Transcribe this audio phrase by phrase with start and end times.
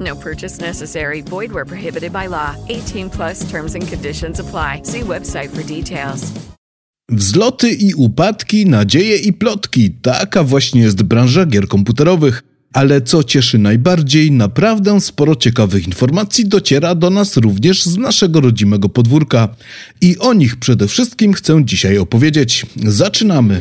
[0.00, 1.22] No purchase necessary.
[1.22, 2.54] Void where prohibited by law.
[2.68, 4.80] 18 plus terms and conditions apply.
[4.84, 6.32] See website for details.
[7.10, 9.90] Wzloty i upadki, nadzieje i plotki.
[9.90, 12.42] Taka właśnie jest branża gier komputerowych.
[12.72, 18.88] Ale co cieszy najbardziej, naprawdę sporo ciekawych informacji dociera do nas również z naszego rodzimego
[18.88, 19.48] podwórka.
[20.00, 22.66] I o nich przede wszystkim chcę dzisiaj opowiedzieć.
[22.76, 23.60] Zaczynamy!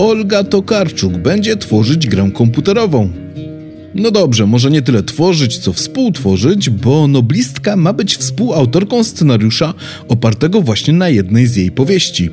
[0.00, 3.10] Olga Tokarczuk będzie tworzyć grę komputerową.
[3.94, 9.74] No dobrze, może nie tyle tworzyć, co współtworzyć, bo noblistka ma być współautorką scenariusza
[10.08, 12.30] opartego właśnie na jednej z jej powieści.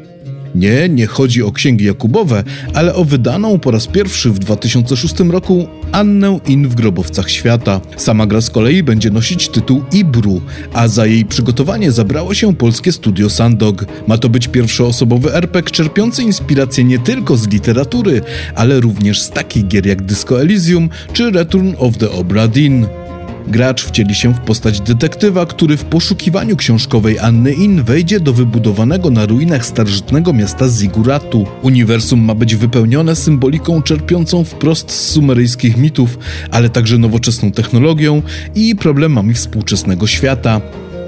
[0.56, 5.68] Nie, nie chodzi o księgi Jakubowe, ale o wydaną po raz pierwszy w 2006 roku
[5.92, 7.82] Annę In w Grobowcach Świata.
[7.98, 10.42] Sama gra z kolei będzie nosić tytuł Ibru,
[10.74, 13.86] a za jej przygotowanie zabrało się polskie studio Sandog.
[14.08, 18.22] Ma to być pierwszoosobowy RPG czerpiący inspirację nie tylko z literatury,
[18.56, 23.07] ale również z takich gier jak Disco Elysium czy Return of the Obra Dinn.
[23.48, 29.10] Gracz wcieli się w postać detektywa, który w poszukiwaniu książkowej Anny In wejdzie do wybudowanego
[29.10, 31.46] na ruinach starożytnego miasta Ziguratu.
[31.62, 36.18] Uniwersum ma być wypełnione symboliką czerpiącą wprost z sumeryjskich mitów,
[36.52, 38.22] ale także nowoczesną technologią
[38.56, 40.62] i problemami współczesnego świata.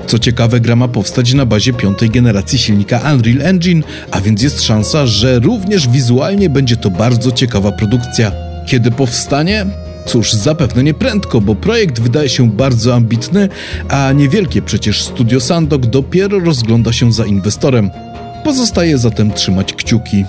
[0.08, 4.62] Co ciekawe, gra ma powstać na bazie piątej generacji silnika Unreal Engine, a więc jest
[4.62, 8.32] szansa, że również wizualnie będzie to bardzo ciekawa produkcja.
[8.68, 9.89] Kiedy powstanie?
[10.10, 13.50] Cóż, zapewne nie prędko, bo projekt wydaje się bardzo ambitny,
[13.90, 17.92] a niewielkie przecież studio Sandok dopiero rozgląda się za inwestorem.
[18.44, 20.26] Pozostaje zatem trzymać kciuki.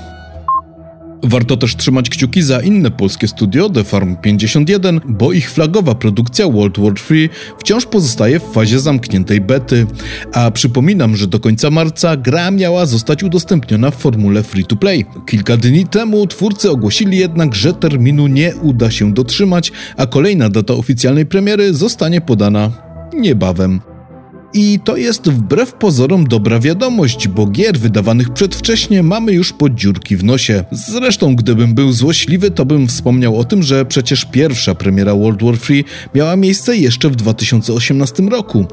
[1.23, 6.49] Warto też trzymać kciuki za inne polskie studio, The Farm 51, bo ich flagowa produkcja
[6.49, 9.87] World War III wciąż pozostaje w fazie zamkniętej bety.
[10.33, 15.05] A przypominam, że do końca marca gra miała zostać udostępniona w formule free-to-play.
[15.27, 20.75] Kilka dni temu twórcy ogłosili jednak, że terminu nie uda się dotrzymać, a kolejna data
[20.75, 22.71] oficjalnej premiery zostanie podana
[23.15, 23.90] niebawem.
[24.55, 30.17] I to jest wbrew pozorom dobra wiadomość, bo gier wydawanych przedwcześnie mamy już pod dziurki
[30.17, 30.65] w nosie.
[30.73, 35.55] Zresztą, gdybym był złośliwy, to bym wspomniał o tym, że przecież pierwsza premiera World War
[35.71, 35.85] III
[36.15, 38.65] miała miejsce jeszcze w 2018 roku.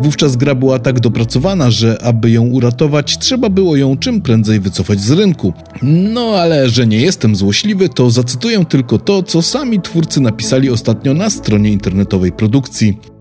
[0.00, 5.00] Wówczas gra była tak dopracowana, że aby ją uratować, trzeba było ją czym prędzej wycofać
[5.00, 5.52] z rynku.
[5.82, 11.14] No ale że nie jestem złośliwy, to zacytuję tylko to, co sami twórcy napisali ostatnio
[11.14, 13.11] na stronie internetowej produkcji.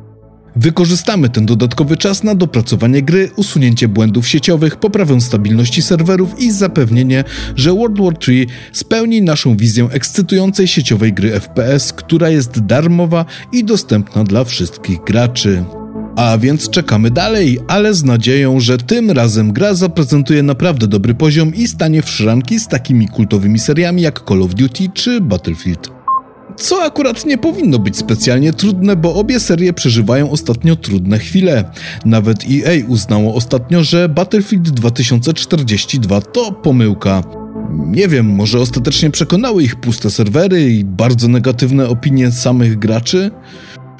[0.56, 7.23] Wykorzystamy ten dodatkowy czas na dopracowanie gry, usunięcie błędów sieciowych, poprawę stabilności serwerów i zapewnienie,
[7.56, 13.63] że World War III spełni naszą wizję ekscytującej sieciowej gry FPS, która jest darmowa i
[13.63, 15.63] dostępna dla wszystkich graczy.
[16.16, 21.56] A więc czekamy dalej, ale z nadzieją, że tym razem gra zaprezentuje naprawdę dobry poziom
[21.56, 26.00] i stanie w szranki z takimi kultowymi seriami jak Call of Duty czy Battlefield
[26.61, 31.72] co akurat nie powinno być specjalnie trudne, bo obie serie przeżywają ostatnio trudne chwile.
[32.05, 37.23] Nawet EA uznało ostatnio, że Battlefield 2042 to pomyłka.
[37.72, 43.31] Nie wiem, może ostatecznie przekonały ich puste serwery i bardzo negatywne opinie samych graczy?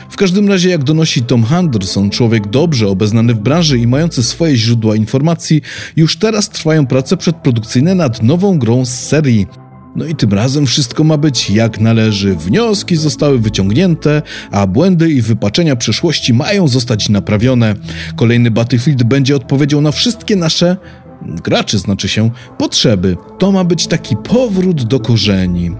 [0.10, 4.56] W każdym razie, jak donosi Tom Henderson, człowiek dobrze obeznany w branży i mający swoje
[4.56, 5.62] źródła informacji,
[5.96, 9.48] już teraz trwają prace przedprodukcyjne nad nową grą z serii.
[9.96, 12.36] No i tym razem wszystko ma być jak należy.
[12.36, 14.22] Wnioski zostały wyciągnięte,
[14.52, 17.76] a błędy i wypaczenia przeszłości mają zostać naprawione.
[18.16, 20.78] Kolejny Battlefield będzie odpowiedzią na wszystkie nasze
[21.26, 23.18] graczy znaczy się potrzeby.
[23.40, 25.72] To ma być taki powrót do korzeni.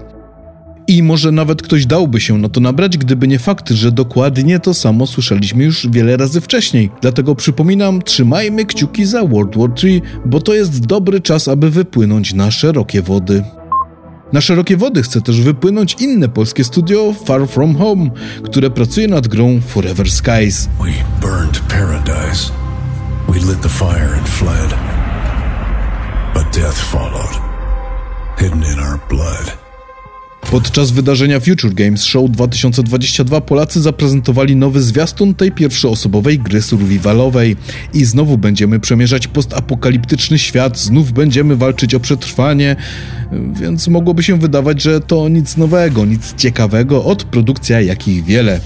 [0.86, 4.74] I może nawet ktoś dałby się na to nabrać, gdyby nie fakt, że dokładnie to
[4.74, 6.90] samo słyszeliśmy już wiele razy wcześniej.
[7.00, 12.34] Dlatego przypominam, trzymajmy kciuki za World War III, bo to jest dobry czas, aby wypłynąć
[12.34, 13.44] na szerokie wody.
[14.32, 18.10] Na szerokie wody chce też wypłynąć inne polskie studio Far From Home,
[18.44, 20.68] które pracuje nad grą Forever Skies.
[20.80, 22.52] We burned paradise.
[23.28, 24.74] We lit the fire and fled.
[26.34, 27.40] But death followed,
[28.38, 29.61] hidden in our blood.
[30.52, 37.56] Podczas wydarzenia Future Games Show 2022 Polacy zaprezentowali nowy zwiastun tej pierwszoosobowej gry survivalowej.
[37.94, 42.76] I znowu będziemy przemierzać postapokaliptyczny świat, znów będziemy walczyć o przetrwanie,
[43.60, 48.60] więc mogłoby się wydawać, że to nic nowego, nic ciekawego od produkcja jakich wiele.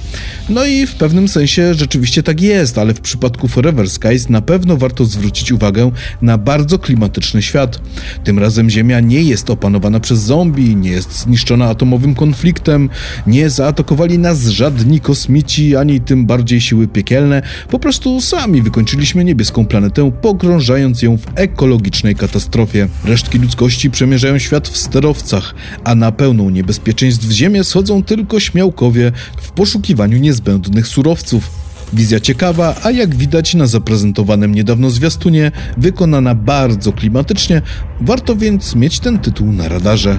[0.48, 4.76] No i w pewnym sensie rzeczywiście tak jest, ale w przypadku Forever Skies na pewno
[4.76, 5.90] warto zwrócić uwagę
[6.22, 7.80] na bardzo klimatyczny świat.
[8.24, 12.88] Tym razem Ziemia nie jest opanowana przez zombie, nie jest zniszczona atomowym konfliktem,
[13.26, 19.66] nie zaatakowali nas żadni kosmici, ani tym bardziej siły piekielne, po prostu sami wykończyliśmy niebieską
[19.66, 22.88] planetę, pogrążając ją w ekologicznej katastrofie.
[23.04, 29.12] Resztki ludzkości przemierzają świat w sterowcach, a na pełną niebezpieczeństw Ziemię schodzą tylko śmiałkowie
[29.42, 31.50] w poszukiwaniu niezbędnych surowców.
[31.92, 37.62] Wizja ciekawa, a jak widać na zaprezentowanym niedawno zwiastunie, wykonana bardzo klimatycznie,
[38.00, 40.18] warto więc mieć ten tytuł na radarze.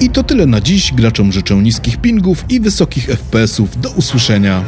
[0.00, 0.92] I to tyle na dziś.
[0.92, 3.80] Graczom życzę niskich pingów i wysokich FPS-ów.
[3.80, 4.64] Do usłyszenia.